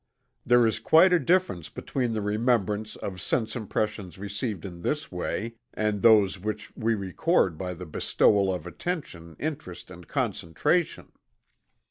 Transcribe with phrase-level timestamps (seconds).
[0.43, 5.57] There is quite a difference between the remembrance of sense impressions received in this way,
[5.75, 11.11] and those which we record by the bestowal of attention, interest and concentration.